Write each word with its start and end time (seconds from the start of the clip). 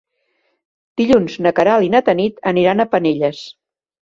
Dilluns 1.01 1.35
na 1.47 1.53
Queralt 1.59 1.89
i 1.89 1.91
na 1.97 2.01
Tanit 2.09 2.41
aniran 2.53 2.85
a 2.85 2.89
Penelles. 2.95 3.45